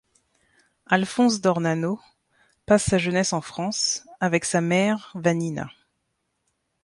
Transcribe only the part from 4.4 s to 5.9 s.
sa mère Vannina.